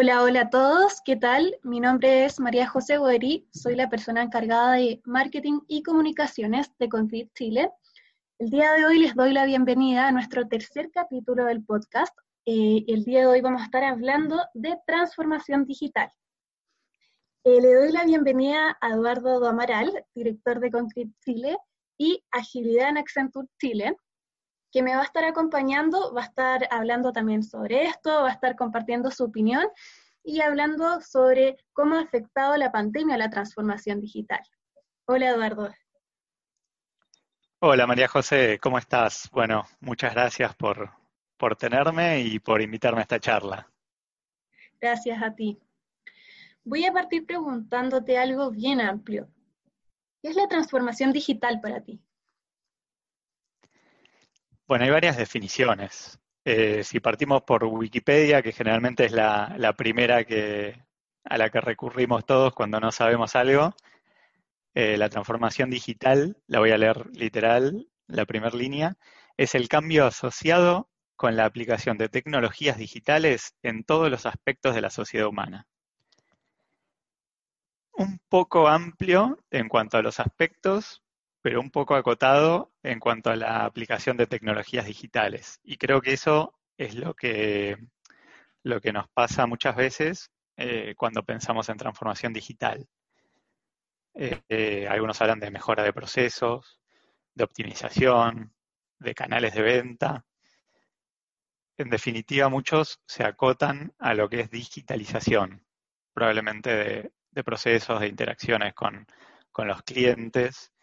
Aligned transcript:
Hola, 0.00 0.22
hola 0.22 0.42
a 0.42 0.50
todos, 0.50 1.00
¿qué 1.04 1.16
tal? 1.16 1.58
Mi 1.64 1.80
nombre 1.80 2.24
es 2.24 2.38
María 2.38 2.68
José 2.68 3.00
Guerí, 3.00 3.48
soy 3.52 3.74
la 3.74 3.90
persona 3.90 4.22
encargada 4.22 4.74
de 4.74 5.02
marketing 5.04 5.58
y 5.66 5.82
comunicaciones 5.82 6.70
de 6.78 6.88
Concrete 6.88 7.32
Chile. 7.34 7.72
El 8.38 8.50
día 8.50 8.74
de 8.74 8.86
hoy 8.86 9.00
les 9.00 9.16
doy 9.16 9.32
la 9.32 9.44
bienvenida 9.44 10.06
a 10.06 10.12
nuestro 10.12 10.46
tercer 10.46 10.92
capítulo 10.92 11.46
del 11.46 11.64
podcast. 11.64 12.16
Eh, 12.46 12.84
el 12.86 13.02
día 13.02 13.22
de 13.22 13.26
hoy 13.26 13.40
vamos 13.40 13.60
a 13.60 13.64
estar 13.64 13.82
hablando 13.82 14.40
de 14.54 14.78
transformación 14.86 15.64
digital. 15.64 16.12
Eh, 17.42 17.60
le 17.60 17.74
doy 17.74 17.90
la 17.90 18.04
bienvenida 18.04 18.78
a 18.80 18.90
Eduardo 18.90 19.40
Doamaral, 19.40 20.04
director 20.14 20.60
de 20.60 20.70
Concrete 20.70 21.10
Chile, 21.24 21.56
y 21.98 22.22
Agilidad 22.30 22.90
en 22.90 22.98
Accenture 22.98 23.48
Chile, 23.60 23.96
que 24.78 24.82
me 24.84 24.94
va 24.94 25.00
a 25.00 25.06
estar 25.06 25.24
acompañando, 25.24 26.14
va 26.14 26.20
a 26.20 26.26
estar 26.26 26.68
hablando 26.70 27.12
también 27.12 27.42
sobre 27.42 27.86
esto, 27.86 28.10
va 28.22 28.28
a 28.28 28.32
estar 28.32 28.54
compartiendo 28.54 29.10
su 29.10 29.24
opinión 29.24 29.66
y 30.22 30.40
hablando 30.40 31.00
sobre 31.00 31.56
cómo 31.72 31.96
ha 31.96 32.02
afectado 32.02 32.56
la 32.56 32.70
pandemia 32.70 33.16
a 33.16 33.18
la 33.18 33.28
transformación 33.28 34.00
digital. 34.00 34.38
Hola 35.06 35.30
Eduardo. 35.30 35.74
Hola 37.58 37.88
María 37.88 38.06
José, 38.06 38.60
¿cómo 38.62 38.78
estás? 38.78 39.28
Bueno, 39.32 39.64
muchas 39.80 40.14
gracias 40.14 40.54
por, 40.54 40.92
por 41.36 41.56
tenerme 41.56 42.20
y 42.20 42.38
por 42.38 42.62
invitarme 42.62 43.00
a 43.00 43.02
esta 43.02 43.18
charla. 43.18 43.68
Gracias 44.80 45.20
a 45.20 45.34
ti. 45.34 45.58
Voy 46.62 46.86
a 46.86 46.92
partir 46.92 47.26
preguntándote 47.26 48.16
algo 48.16 48.52
bien 48.52 48.80
amplio. 48.80 49.28
¿Qué 50.22 50.28
es 50.28 50.36
la 50.36 50.46
transformación 50.46 51.12
digital 51.12 51.60
para 51.60 51.80
ti? 51.80 52.00
Bueno, 54.68 54.84
hay 54.84 54.90
varias 54.90 55.16
definiciones. 55.16 56.20
Eh, 56.44 56.84
si 56.84 57.00
partimos 57.00 57.42
por 57.42 57.64
Wikipedia, 57.64 58.42
que 58.42 58.52
generalmente 58.52 59.06
es 59.06 59.12
la, 59.12 59.74
primera 59.78 60.18
a 60.18 61.38
la 61.38 61.50
que 61.50 61.60
recurrimos 61.62 62.26
todos 62.26 62.52
cuando 62.54 62.78
no 62.78 62.92
sabemos 62.92 63.34
algo, 63.34 63.74
eh, 64.74 64.98
la 64.98 65.08
transformación 65.08 65.70
digital, 65.70 66.36
la 66.46 66.58
voy 66.58 66.72
a 66.72 66.78
leer 66.78 67.06
literal, 67.16 67.88
la 68.08 68.26
primera 68.26 68.54
línea, 68.54 68.98
es 69.38 69.54
el 69.54 69.68
cambio 69.68 70.04
asociado 70.04 70.90
con 71.16 71.34
la 71.34 71.46
aplicación 71.46 71.96
de 71.96 72.10
tecnologías 72.10 72.76
digitales 72.76 73.54
en 73.62 73.84
todos 73.84 74.10
los 74.10 74.26
aspectos 74.26 74.74
de 74.74 74.82
la 74.82 74.90
sociedad 74.90 75.28
humana. 75.28 75.66
Un 77.92 78.20
poco 78.28 78.68
amplio 78.68 79.38
en 79.50 79.68
cuanto 79.68 79.96
a 79.96 80.02
los 80.02 80.20
aspectos, 80.20 81.02
pero 81.48 81.62
un 81.62 81.70
poco 81.70 81.94
acotado 81.94 82.74
en 82.82 83.00
cuanto 83.00 83.30
a 83.30 83.36
la 83.36 83.64
aplicación 83.64 84.18
de 84.18 84.26
tecnologías 84.26 84.84
digitales. 84.84 85.60
Y 85.62 85.78
creo 85.78 86.02
que 86.02 86.12
eso 86.12 86.54
es 86.76 86.94
lo 86.94 87.14
que, 87.14 87.78
lo 88.64 88.82
que 88.82 88.92
nos 88.92 89.08
pasa 89.08 89.46
muchas 89.46 89.74
veces 89.74 90.30
eh, 90.58 90.92
cuando 90.94 91.22
pensamos 91.22 91.70
en 91.70 91.78
transformación 91.78 92.34
digital. 92.34 92.86
Eh, 94.12 94.42
eh, 94.50 94.88
algunos 94.90 95.18
hablan 95.22 95.40
de 95.40 95.50
mejora 95.50 95.82
de 95.84 95.94
procesos, 95.94 96.82
de 97.34 97.44
optimización, 97.44 98.52
de 98.98 99.14
canales 99.14 99.54
de 99.54 99.62
venta. 99.62 100.26
En 101.78 101.88
definitiva, 101.88 102.50
muchos 102.50 103.00
se 103.06 103.24
acotan 103.24 103.94
a 103.98 104.12
lo 104.12 104.28
que 104.28 104.40
es 104.40 104.50
digitalización, 104.50 105.64
probablemente 106.12 106.76
de, 106.76 107.12
de 107.30 107.42
procesos, 107.42 108.00
de 108.00 108.08
interacciones 108.08 108.74
con, 108.74 109.06
con 109.50 109.66
los 109.66 109.82
clientes, 109.82 110.74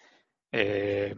eh, 0.57 1.13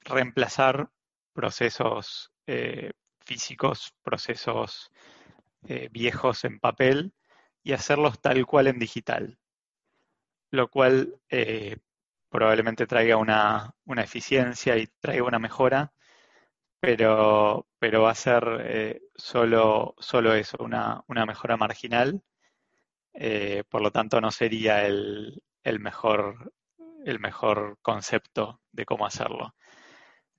reemplazar 0.00 0.90
procesos 1.32 2.32
eh, 2.48 2.90
físicos, 3.20 3.94
procesos 4.02 4.90
eh, 5.68 5.88
viejos 5.92 6.42
en 6.42 6.58
papel 6.58 7.14
y 7.62 7.74
hacerlos 7.74 8.20
tal 8.20 8.44
cual 8.44 8.66
en 8.66 8.80
digital, 8.80 9.38
lo 10.50 10.68
cual 10.68 11.20
probablemente 12.28 12.88
traiga 12.88 13.16
una, 13.18 13.72
una, 13.84 14.02
eficiencia 14.02 14.76
y 14.76 14.88
traiga 14.98 15.22
una 15.22 15.38
mejora, 15.38 15.92
pero, 16.80 17.68
pero 17.78 18.02
va 18.02 18.10
a 18.10 18.14
ser 18.16 19.00
solo, 19.14 19.94
solo 19.98 20.34
eso, 20.34 20.56
una, 20.58 21.04
una 21.06 21.24
mejora 21.24 21.56
marginal, 21.56 22.20
por 23.68 23.80
lo 23.80 23.92
tanto 23.92 24.20
no 24.20 24.32
sería 24.32 24.86
el, 24.86 25.40
el 25.62 25.78
mejor 25.78 26.52
el 27.04 27.20
mejor 27.20 27.78
concepto 27.82 28.60
de 28.72 28.84
cómo 28.84 29.06
hacerlo. 29.06 29.54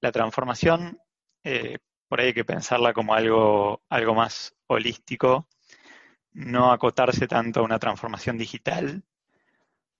La 0.01 0.11
transformación, 0.11 0.99
eh, 1.43 1.77
por 2.07 2.19
ahí 2.19 2.27
hay 2.27 2.33
que 2.33 2.45
pensarla 2.45 2.93
como 2.93 3.13
algo, 3.13 3.83
algo 3.89 4.15
más 4.15 4.55
holístico, 4.67 5.47
no 6.31 6.71
acotarse 6.71 7.27
tanto 7.27 7.59
a 7.59 7.63
una 7.63 7.79
transformación 7.79 8.37
digital, 8.37 9.03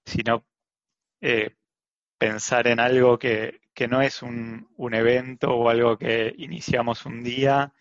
sino 0.05 0.45
eh, 1.21 1.55
pensar 2.17 2.67
en 2.67 2.79
algo 2.79 3.19
que, 3.19 3.61
que 3.73 3.87
no 3.87 4.01
es 4.01 4.21
un, 4.21 4.69
un, 4.77 4.93
evento 4.93 5.55
o 5.55 5.69
algo 5.69 5.97
que 5.97 6.33
iniciamos 6.37 7.05
un 7.05 7.23
día 7.23 7.73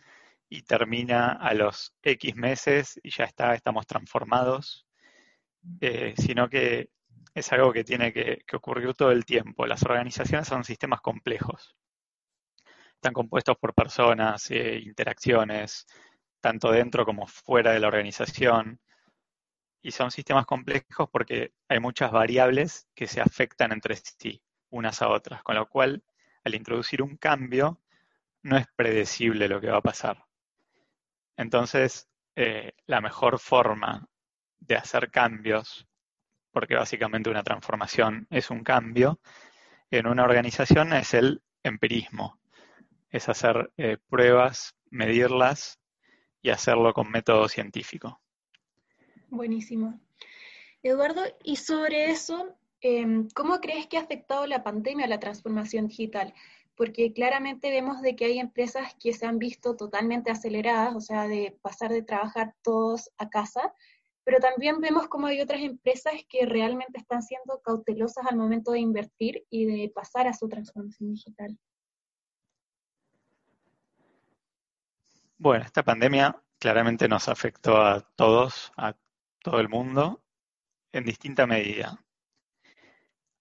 y 0.48 0.62
termina 0.62 1.32
a 1.32 1.54
los 1.54 1.94
X 2.02 2.36
meses 2.36 3.00
y 3.02 3.10
ya 3.10 3.24
está, 3.24 3.54
estamos 3.54 3.86
transformados, 3.86 4.86
eh, 5.80 6.14
sino 6.16 6.48
que 6.48 6.90
es 7.34 7.52
algo 7.52 7.72
que 7.72 7.84
tiene 7.84 8.12
que, 8.12 8.42
que, 8.46 8.56
ocurrir 8.56 8.94
todo 8.94 9.10
el 9.10 9.24
tiempo. 9.24 9.66
Las 9.66 9.82
organizaciones 9.82 10.48
son 10.48 10.64
sistemas 10.64 11.00
complejos. 11.00 11.76
Están 12.94 13.12
compuestos 13.12 13.56
por 13.58 13.74
personas, 13.74 14.50
eh, 14.50 14.80
interacciones, 14.84 15.86
tanto 16.40 16.70
dentro 16.72 17.04
como 17.04 17.26
fuera 17.26 17.72
de 17.72 17.80
la 17.80 17.88
organización. 17.88 18.80
Y 19.80 19.92
son 19.92 20.10
sistemas 20.10 20.46
complejos 20.46 21.08
porque 21.10 21.52
hay 21.68 21.80
muchas 21.80 22.10
variables 22.10 22.88
que 22.94 23.06
se 23.06 23.20
afectan 23.20 23.72
entre 23.72 23.96
sí, 23.96 24.42
unas 24.70 25.00
a 25.02 25.08
otras. 25.08 25.42
Con 25.42 25.54
lo 25.54 25.68
cual, 25.68 26.02
al 26.44 26.54
introducir 26.54 27.02
un 27.02 27.16
cambio, 27.16 27.80
no 28.42 28.56
es 28.56 28.66
predecible 28.74 29.48
lo 29.48 29.60
que 29.60 29.70
va 29.70 29.78
a 29.78 29.82
pasar. 29.82 30.24
Entonces, 31.36 32.08
eh, 32.34 32.72
la 32.86 33.00
mejor 33.00 33.38
forma 33.38 34.08
de 34.58 34.76
hacer 34.76 35.10
cambios 35.10 35.86
porque 36.52 36.74
básicamente 36.74 37.30
una 37.30 37.42
transformación 37.42 38.26
es 38.30 38.50
un 38.50 38.62
cambio, 38.62 39.20
en 39.90 40.06
una 40.06 40.24
organización 40.24 40.92
es 40.92 41.14
el 41.14 41.42
empirismo, 41.62 42.38
es 43.10 43.28
hacer 43.28 43.72
eh, 43.76 43.96
pruebas, 44.08 44.74
medirlas 44.90 45.78
y 46.42 46.50
hacerlo 46.50 46.92
con 46.92 47.10
método 47.10 47.48
científico. 47.48 48.20
Buenísimo. 49.28 50.00
Eduardo, 50.82 51.22
y 51.42 51.56
sobre 51.56 52.10
eso, 52.10 52.56
eh, 52.80 53.26
¿cómo 53.34 53.60
crees 53.60 53.86
que 53.86 53.98
ha 53.98 54.02
afectado 54.02 54.46
la 54.46 54.62
pandemia 54.62 55.06
a 55.06 55.08
la 55.08 55.20
transformación 55.20 55.88
digital? 55.88 56.32
Porque 56.76 57.12
claramente 57.12 57.70
vemos 57.70 58.00
de 58.02 58.14
que 58.14 58.26
hay 58.26 58.38
empresas 58.38 58.94
que 59.00 59.12
se 59.12 59.26
han 59.26 59.38
visto 59.38 59.74
totalmente 59.74 60.30
aceleradas, 60.30 60.94
o 60.94 61.00
sea, 61.00 61.26
de 61.26 61.58
pasar 61.60 61.90
de 61.90 62.02
trabajar 62.02 62.54
todos 62.62 63.10
a 63.18 63.28
casa, 63.28 63.74
pero 64.28 64.40
también 64.40 64.78
vemos 64.82 65.08
como 65.08 65.26
hay 65.26 65.40
otras 65.40 65.62
empresas 65.62 66.12
que 66.28 66.44
realmente 66.44 66.98
están 66.98 67.22
siendo 67.22 67.62
cautelosas 67.62 68.26
al 68.26 68.36
momento 68.36 68.72
de 68.72 68.80
invertir 68.80 69.46
y 69.48 69.64
de 69.64 69.88
pasar 69.88 70.26
a 70.26 70.34
su 70.34 70.50
transformación 70.50 71.14
digital. 71.14 71.58
Bueno, 75.38 75.64
esta 75.64 75.82
pandemia 75.82 76.38
claramente 76.58 77.08
nos 77.08 77.26
afectó 77.30 77.78
a 77.78 78.02
todos, 78.02 78.70
a 78.76 78.94
todo 79.42 79.60
el 79.60 79.70
mundo, 79.70 80.22
en 80.92 81.04
distinta 81.04 81.46
medida. 81.46 81.98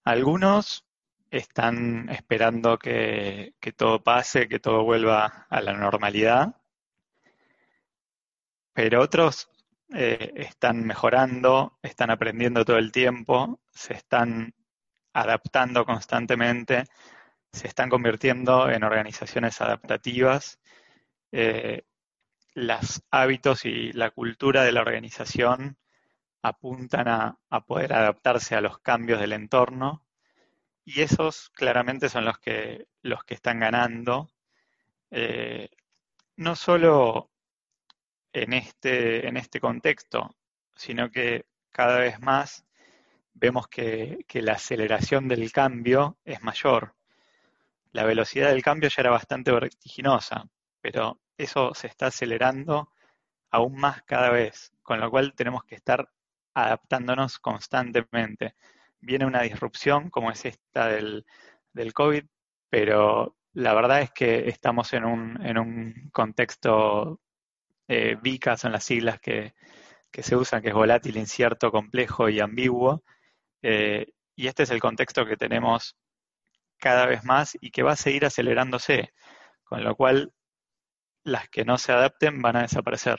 Algunos 0.04 0.86
están 1.30 2.08
esperando 2.08 2.78
que, 2.78 3.54
que 3.60 3.72
todo 3.72 4.02
pase, 4.02 4.48
que 4.48 4.58
todo 4.58 4.84
vuelva 4.84 5.46
a 5.50 5.60
la 5.60 5.74
normalidad, 5.74 6.56
pero 8.72 9.02
otros 9.02 9.50
eh, 9.94 10.32
están 10.36 10.84
mejorando, 10.86 11.78
están 11.82 12.10
aprendiendo 12.10 12.64
todo 12.64 12.76
el 12.76 12.92
tiempo, 12.92 13.60
se 13.70 13.94
están 13.94 14.54
adaptando 15.14 15.86
constantemente, 15.86 16.84
se 17.52 17.68
están 17.68 17.88
convirtiendo 17.88 18.70
en 18.70 18.84
organizaciones 18.84 19.60
adaptativas. 19.60 20.60
Eh, 21.32 21.84
los 22.54 23.02
hábitos 23.10 23.64
y 23.64 23.92
la 23.92 24.10
cultura 24.10 24.62
de 24.62 24.72
la 24.72 24.82
organización 24.82 25.78
apuntan 26.42 27.08
a, 27.08 27.38
poder 27.66 27.92
adaptarse 27.92 28.54
a 28.54 28.60
los 28.60 28.78
cambios 28.80 29.20
del 29.20 29.32
entorno 29.32 30.04
y 30.84 31.02
esos 31.02 31.50
claramente 31.50 32.08
son 32.08 32.24
los 32.24 32.38
que, 32.38 32.88
los 33.02 33.24
que 33.24 33.34
están 33.34 33.60
ganando, 33.60 34.30
eh, 35.10 35.68
no 36.36 36.56
solo 36.56 37.30
en 38.42 38.52
este, 38.52 39.26
en 39.28 39.36
este 39.36 39.60
contexto, 39.60 40.34
sino 40.76 41.10
que 41.10 41.46
cada 41.70 41.98
vez 41.98 42.20
más 42.20 42.64
vemos 43.34 43.68
que, 43.68 44.24
la 44.34 44.54
aceleración 44.54 45.28
del 45.28 45.52
cambio 45.52 46.18
es 46.24 46.42
mayor. 46.42 46.94
La 47.92 48.04
velocidad 48.04 48.50
del 48.50 48.62
cambio 48.62 48.88
ya 48.90 49.02
era 49.02 49.10
bastante 49.10 49.52
vertiginosa, 49.52 50.48
pero 50.80 51.20
eso 51.36 51.74
se 51.74 51.86
está 51.86 52.06
acelerando 52.06 52.92
aún 53.50 53.76
más 53.76 54.02
cada 54.02 54.30
vez, 54.30 54.72
con 54.82 55.00
lo 55.00 55.10
cual 55.10 55.34
tenemos 55.34 55.64
que 55.64 55.76
estar 55.76 56.10
adaptándonos 56.54 57.38
constantemente. 57.38 58.54
Viene 59.00 59.26
una 59.26 59.42
disrupción 59.42 60.10
como 60.10 60.30
es 60.30 60.44
esta 60.44 60.88
del, 60.88 61.24
del 61.72 61.94
COVID, 61.94 62.24
pero 62.68 63.36
la 63.52 63.74
verdad 63.74 64.02
es 64.02 64.10
que 64.12 64.48
estamos 64.48 64.92
en 64.92 65.04
un, 65.04 65.44
en 65.46 65.58
un 65.58 66.10
contexto 66.12 67.20
eh, 67.88 68.16
VICA, 68.22 68.56
son 68.56 68.72
las 68.72 68.84
siglas 68.84 69.18
que, 69.20 69.54
que 70.10 70.22
se 70.22 70.36
usan, 70.36 70.62
que 70.62 70.68
es 70.68 70.74
volátil, 70.74 71.16
incierto, 71.16 71.70
complejo 71.70 72.28
y 72.28 72.40
ambiguo. 72.40 73.02
Eh, 73.62 74.06
y 74.36 74.46
este 74.46 74.62
es 74.62 74.70
el 74.70 74.80
contexto 74.80 75.26
que 75.26 75.36
tenemos 75.36 75.96
cada 76.78 77.06
vez 77.06 77.24
más 77.24 77.56
y 77.60 77.70
que 77.70 77.82
va 77.82 77.92
a 77.92 77.96
seguir 77.96 78.24
acelerándose, 78.24 79.12
con 79.64 79.82
lo 79.82 79.96
cual 79.96 80.32
las 81.24 81.48
que 81.48 81.64
no 81.64 81.78
se 81.78 81.92
adapten 81.92 82.40
van 82.40 82.56
a 82.56 82.62
desaparecer. 82.62 83.18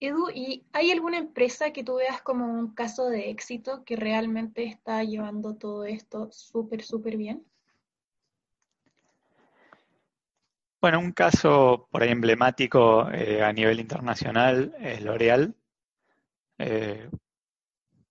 Edu, 0.00 0.28
¿y 0.34 0.66
hay 0.72 0.90
alguna 0.90 1.18
empresa 1.18 1.72
que 1.72 1.84
tú 1.84 1.96
veas 1.96 2.20
como 2.20 2.46
un 2.46 2.74
caso 2.74 3.08
de 3.08 3.30
éxito 3.30 3.84
que 3.84 3.96
realmente 3.96 4.64
está 4.64 5.02
llevando 5.02 5.56
todo 5.56 5.84
esto 5.84 6.30
súper, 6.32 6.82
súper 6.82 7.16
bien? 7.16 7.46
Bueno, 10.84 10.98
un 11.00 11.12
caso 11.12 11.88
por 11.90 12.02
ahí 12.02 12.10
emblemático 12.10 13.10
eh, 13.10 13.42
a 13.42 13.50
nivel 13.54 13.80
internacional 13.80 14.76
es 14.78 15.00
L'Oreal. 15.00 15.56
Eh, 16.58 17.08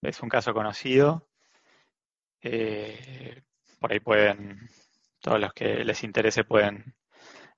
es 0.02 0.20
un 0.24 0.28
caso 0.30 0.56
conocido. 0.56 1.30
Eh, 2.42 3.44
por 3.80 3.94
ahí 3.94 4.00
pueden, 4.00 4.68
todos 5.22 5.40
los 5.40 5.54
que 5.54 5.86
les 5.86 6.04
interese 6.04 6.46
pueden 6.46 6.96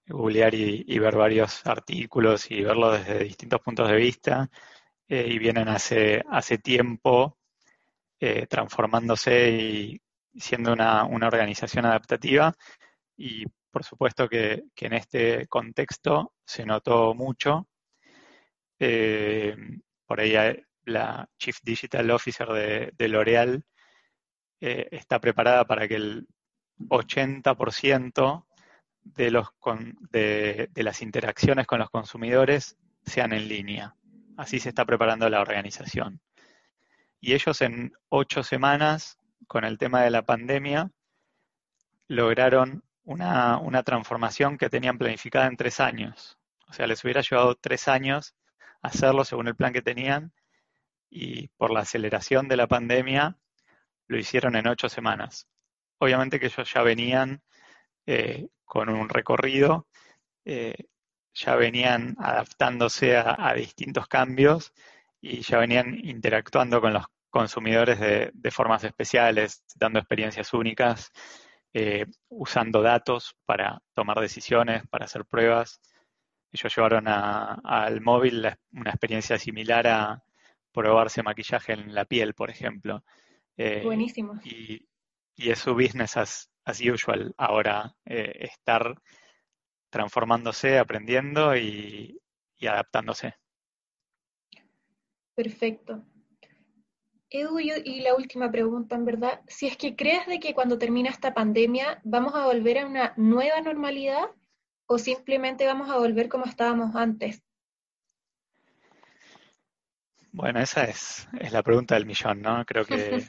googlear 0.05 0.53
y, 0.53 0.99
ver 0.99 1.15
varios 1.15 1.65
artículos 1.65 2.51
y 2.51 2.61
verlo 2.61 2.91
desde 2.91 3.23
distintos 3.23 3.61
puntos 3.61 3.87
de 3.87 3.95
vista. 3.95 4.49
y 5.07 5.39
vienen 5.39 5.69
hace, 5.69 6.23
hace 6.29 6.57
tiempo 6.57 7.37
transformándose 8.49 9.49
y 9.49 10.01
siendo 10.37 10.73
una, 10.73 11.05
una 11.05 11.27
organización 11.27 11.85
adaptativa. 11.85 12.53
Y 13.15 13.45
por 13.75 13.83
supuesto 13.83 14.29
que, 14.29 14.63
en 14.73 14.93
este 14.93 15.47
contexto 15.47 16.31
se 16.45 16.65
notó 16.65 17.13
mucho. 17.13 17.67
Eh, 18.79 19.53
por 20.05 20.21
ahí 20.21 20.33
la 20.85 21.29
Chief 21.37 21.57
Digital 21.61 22.09
Officer 22.09 22.93
de, 22.93 23.07
L'Oreal 23.09 23.65
eh, 24.61 24.87
está 24.91 25.19
preparada 25.19 25.65
para 25.65 25.89
que 25.89 25.95
el 25.95 26.25
80% 26.87 28.45
de, 29.03 29.31
los 29.31 29.47
de, 30.09 30.69
las 30.75 31.01
interacciones 31.01 31.67
con 31.67 31.79
los 31.79 31.89
consumidores 31.89 32.77
sean 33.05 33.33
en 33.33 33.49
línea. 33.49 33.93
Así 34.37 34.61
se 34.61 34.69
está 34.69 34.85
preparando 34.85 35.29
la 35.29 35.41
organización. 35.41 36.21
Y 37.19 37.33
ellos 37.33 37.61
en 37.61 37.91
ocho 38.07 38.41
semanas, 38.41 39.19
con 39.47 39.65
el 39.65 39.77
tema 39.77 40.01
de 40.01 40.11
la 40.11 40.21
pandemia, 40.21 40.91
lograron 42.07 42.81
una, 43.05 43.57
una 43.59 43.83
transformación 43.83 44.57
que 44.57 44.69
tenían 44.69 44.97
planificada 44.97 45.47
en 45.47 45.57
tres 45.57 45.79
años. 45.79 46.37
O 46.67 46.73
sea, 46.73 46.87
les 46.87 47.03
hubiera 47.03 47.21
llevado 47.21 47.55
tres 47.55 47.87
años 47.87 48.35
hacerlo 48.81 49.23
según 49.23 49.47
el 49.47 49.55
plan 49.55 49.73
que 49.73 49.81
tenían 49.81 50.33
y 51.09 51.47
por 51.49 51.71
la 51.71 51.81
aceleración 51.81 52.47
de 52.47 52.57
la 52.57 52.67
pandemia 52.67 53.37
lo 54.07 54.17
hicieron 54.17 54.55
en 54.55 54.67
ocho 54.67 54.89
semanas. 54.89 55.47
Obviamente 55.99 56.39
que 56.39 56.47
ellos 56.47 56.71
ya 56.71 56.81
venían 56.81 57.41
eh, 58.05 58.47
con 58.65 58.89
un 58.89 59.09
recorrido, 59.09 59.87
eh, 60.43 60.75
ya 61.33 61.55
venían 61.55 62.15
adaptándose 62.19 63.17
a, 63.17 63.53
distintos 63.55 64.07
cambios 64.07 64.73
y 65.21 65.41
ya 65.41 65.57
venían 65.57 65.95
interactuando 66.03 66.81
con 66.81 66.93
los 66.93 67.05
consumidores 67.29 67.99
de, 67.99 68.31
de 68.33 68.51
formas 68.51 68.83
especiales, 68.83 69.63
dando 69.75 69.99
experiencias 69.99 70.53
únicas 70.53 71.11
eh, 71.77 72.05
usando 72.29 72.81
datos 72.81 73.35
para 73.45 73.81
tomar 73.93 74.21
decisiones, 74.21 74.87
para 74.87 75.03
hacer 75.03 75.25
pruebas. 75.25 75.81
Ellos 76.49 76.73
llevaron 76.73 77.05
al 77.05 77.99
móvil 77.99 78.47
una 78.71 78.91
experiencia 78.91 79.37
similar 79.37 79.85
a 79.87 80.23
probarse 80.71 81.21
maquillaje 81.21 81.73
en 81.73 81.93
la 81.93 82.05
piel, 82.05 82.33
por 82.33 82.49
ejemplo. 82.49 83.03
Eh, 83.57 83.81
Buenísimo. 83.83 84.39
Y, 84.45 84.87
es 85.35 85.59
su 85.59 85.73
business 85.73 86.15
as, 86.15 86.49
usual 86.79 87.33
ahora, 87.35 87.93
eh, 88.05 88.31
estar 88.39 88.95
transformándose, 89.89 90.79
aprendiendo 90.79 91.57
y 91.57 92.17
adaptándose. 92.61 93.35
Perfecto. 95.35 96.05
Edu, 97.41 97.59
y 97.59 98.01
la 98.01 98.15
última 98.15 98.51
pregunta, 98.51 98.95
en 98.95 99.05
verdad, 99.05 99.41
si 99.47 99.67
es 99.67 99.77
que 99.77 99.95
crees 99.95 100.25
de 100.27 100.39
que 100.39 100.53
cuando 100.53 100.77
termina 100.77 101.09
esta 101.09 101.33
pandemia 101.33 101.99
vamos 102.03 102.33
a 102.35 102.45
volver 102.45 102.79
a 102.79 102.85
una 102.85 103.13
nueva 103.17 103.61
normalidad 103.61 104.29
o 104.87 104.97
simplemente 104.97 105.65
vamos 105.65 105.89
a 105.89 105.97
volver 105.97 106.29
como 106.29 106.45
estábamos 106.45 106.95
antes. 106.95 107.41
Bueno, 110.31 110.59
esa 110.59 110.83
es, 110.83 111.27
es 111.39 111.51
la 111.53 111.63
pregunta 111.63 111.95
del 111.95 112.05
millón, 112.05 112.41
¿no? 112.41 112.65
Creo 112.65 112.85
que 112.85 113.23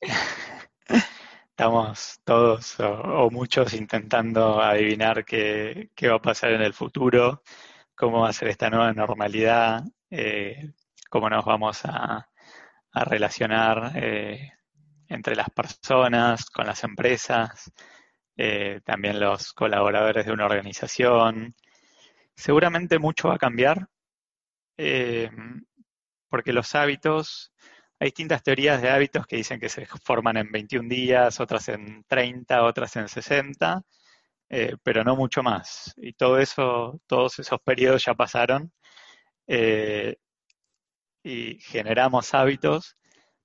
estamos 1.48 2.20
todos 2.24 2.78
o, 2.80 3.30
muchos 3.30 3.72
intentando 3.72 4.60
adivinar 4.60 5.24
qué, 5.24 5.90
qué, 5.94 6.08
va 6.08 6.16
a 6.16 6.22
pasar 6.22 6.52
en 6.52 6.60
el 6.60 6.74
futuro, 6.74 7.42
cómo 7.94 8.20
va 8.20 8.28
a 8.28 8.34
ser 8.34 8.48
esta 8.48 8.68
nueva 8.68 8.92
normalidad, 8.92 9.82
eh, 10.10 10.72
cómo 11.08 11.30
nos 11.30 11.44
vamos 11.44 11.80
a 11.84 12.28
a 12.92 13.04
relacionar 13.04 13.92
eh, 13.96 14.52
entre 15.08 15.34
las 15.34 15.50
personas, 15.50 16.50
con 16.50 16.66
las 16.66 16.84
empresas, 16.84 17.72
eh, 18.36 18.80
también 18.84 19.20
los 19.20 19.52
colaboradores 19.52 20.26
de 20.26 20.32
una 20.32 20.46
organización. 20.46 21.54
Seguramente 22.34 22.98
mucho 22.98 23.28
va 23.28 23.34
a 23.34 23.38
cambiar, 23.38 23.88
eh, 24.76 25.30
porque 26.28 26.52
los 26.52 26.74
hábitos, 26.74 27.52
hay 27.98 28.08
distintas 28.08 28.42
teorías 28.42 28.82
de 28.82 28.90
hábitos 28.90 29.26
que 29.26 29.36
dicen 29.36 29.60
que 29.60 29.68
se 29.68 29.86
forman 29.86 30.36
en 30.36 30.50
21 30.50 30.88
días, 30.88 31.40
otras 31.40 31.68
en 31.68 32.04
30, 32.08 32.62
otras 32.64 32.96
en 32.96 33.08
60, 33.08 33.82
pero 34.82 35.04
no 35.04 35.16
mucho 35.16 35.42
más. 35.42 35.94
Y 35.96 36.12
todo 36.14 36.38
eso, 36.38 37.00
todos 37.06 37.38
esos 37.38 37.60
periodos 37.60 38.04
ya 38.04 38.14
pasaron 38.14 38.72
y 41.22 41.58
generamos 41.60 42.34
hábitos, 42.34 42.96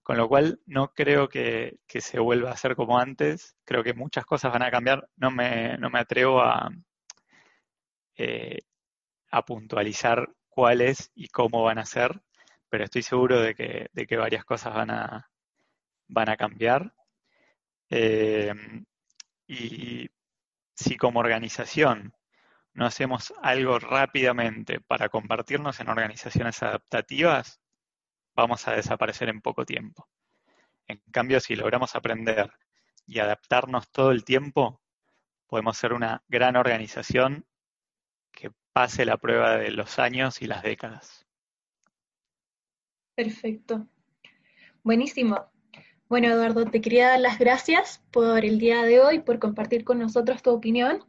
con 0.03 0.17
lo 0.17 0.27
cual 0.27 0.60
no 0.65 0.93
creo 0.93 1.29
que, 1.29 1.79
se 1.88 2.19
vuelva 2.19 2.50
a 2.50 2.53
hacer 2.53 2.75
como 2.75 3.00
antes. 3.00 3.55
Creo 3.65 3.84
que 3.84 3.93
muchas 3.93 4.25
cosas 4.25 4.51
van 4.53 4.63
a 4.63 4.72
cambiar. 4.72 5.07
No 5.17 5.31
me, 5.31 5.77
no 5.77 5.89
me 5.89 6.00
atrevo 6.00 6.41
a, 6.41 6.69
eh, 8.15 8.60
a 9.31 9.46
puntualizar 9.46 10.29
cuáles 10.50 11.12
y 11.13 11.27
cómo 11.27 11.63
van 11.63 11.77
a 11.79 11.86
ser, 11.86 12.22
pero 12.69 12.86
estoy 12.86 13.03
seguro 13.03 13.41
de 13.41 13.55
que, 13.55 13.89
de 13.93 14.07
que 14.07 14.17
varias 14.17 14.46
cosas 14.46 14.74
van 14.74 14.91
a, 14.91 15.29
van 16.07 16.29
a 16.29 16.38
cambiar. 16.38 16.93
Eh, 17.89 18.53
y 19.48 20.10
si 20.75 20.98
como 20.98 21.19
organización 21.19 22.13
no 22.74 22.86
hacemos 22.86 23.34
algo 23.41 23.79
rápidamente 23.79 24.79
para 24.81 25.10
convertirnos 25.10 25.79
en 25.79 25.89
organizaciones 25.89 26.62
adaptativas, 26.63 27.60
vamos 28.38 28.67
a 28.67 28.74
desaparecer 28.74 29.29
en 29.29 29.41
poco 29.41 29.65
tiempo. 29.65 30.08
En 30.88 31.01
cambio, 31.12 31.39
si 31.39 31.56
logramos 31.56 31.96
aprender 31.96 32.51
y 33.08 33.20
adaptarnos 33.20 33.89
todo 33.89 34.12
el 34.12 34.24
tiempo, 34.24 34.79
podemos 35.48 35.75
ser 35.75 35.91
una 35.91 36.24
gran 36.27 36.56
organización 36.56 37.46
que 38.32 38.51
pase 38.72 39.06
la 39.06 39.17
prueba 39.17 39.58
de 39.58 39.72
los 39.72 39.98
años 39.98 40.41
y 40.41 40.46
las 40.46 40.62
décadas. 40.62 41.25
Perfecto. 43.15 43.88
Buenísimo. 44.84 45.51
Bueno, 46.08 46.27
Eduardo, 46.27 46.65
te 46.65 46.79
quería 46.79 47.10
dar 47.10 47.20
las 47.20 47.39
gracias 47.39 48.03
por 48.12 48.46
el 48.46 48.60
día 48.60 48.84
de 48.84 49.01
hoy, 49.01 49.20
por 49.20 49.39
compartir 49.39 49.84
con 49.84 49.98
nosotros 49.98 50.44
tu 50.44 50.51
opinión. 50.51 51.03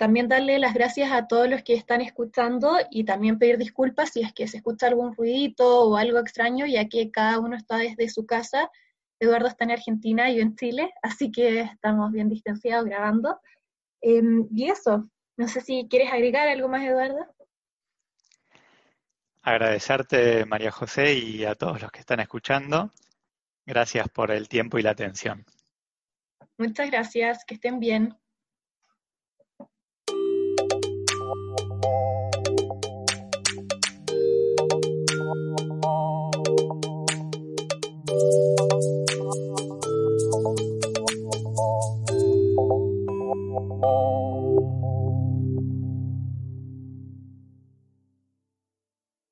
También 0.00 0.28
darle 0.28 0.58
las 0.58 0.72
gracias 0.72 1.12
a 1.12 1.26
todos 1.26 1.46
los 1.46 1.62
que 1.62 1.74
están 1.74 2.00
escuchando 2.00 2.78
y 2.90 3.04
también 3.04 3.38
pedir 3.38 3.58
disculpas 3.58 4.08
si 4.08 4.22
es 4.22 4.32
que 4.32 4.48
se 4.48 4.56
escucha 4.56 4.86
algún 4.86 5.14
ruidito 5.14 5.82
o 5.90 5.94
algo 5.98 6.18
extraño, 6.18 6.64
ya 6.64 6.88
que 6.88 7.10
cada 7.10 7.38
uno 7.38 7.54
está 7.54 7.76
desde 7.76 8.08
su 8.08 8.24
casa. 8.24 8.70
Eduardo 9.18 9.48
está 9.48 9.64
en 9.64 9.72
Argentina 9.72 10.30
y 10.30 10.36
yo 10.36 10.40
en 10.40 10.56
Chile, 10.56 10.90
así 11.02 11.30
que 11.30 11.60
estamos 11.60 12.10
bien 12.12 12.30
distanciados 12.30 12.86
grabando. 12.86 13.40
Em, 14.00 14.48
y 14.50 14.70
eso, 14.70 15.10
no 15.36 15.48
sé 15.48 15.60
si 15.60 15.86
quieres 15.90 16.10
agregar 16.10 16.48
algo 16.48 16.68
más, 16.68 16.82
Eduardo. 16.82 17.26
Agradecerte, 19.42 20.46
María 20.46 20.70
José, 20.70 21.12
y 21.12 21.44
a 21.44 21.54
todos 21.54 21.82
los 21.82 21.92
que 21.92 22.00
están 22.00 22.20
escuchando. 22.20 22.90
Gracias 23.66 24.08
por 24.08 24.30
el 24.30 24.48
tiempo 24.48 24.78
y 24.78 24.82
la 24.82 24.92
atención. 24.92 25.44
Muchas 26.56 26.90
gracias, 26.90 27.44
que 27.44 27.56
estén 27.56 27.80
bien. 27.80 28.16
Bye. 31.30 31.69